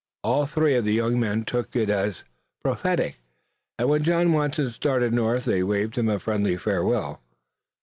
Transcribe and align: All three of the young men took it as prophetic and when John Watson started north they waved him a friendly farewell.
All 0.23 0.47
three 0.47 0.73
of 0.73 0.83
the 0.83 0.95
young 0.95 1.19
men 1.19 1.43
took 1.43 1.75
it 1.75 1.87
as 1.91 2.23
prophetic 2.63 3.17
and 3.77 3.87
when 3.87 4.03
John 4.03 4.33
Watson 4.33 4.71
started 4.71 5.13
north 5.13 5.45
they 5.45 5.61
waved 5.61 5.95
him 5.95 6.09
a 6.09 6.17
friendly 6.17 6.57
farewell. 6.57 7.21